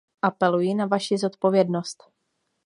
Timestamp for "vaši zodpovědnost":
0.85-2.03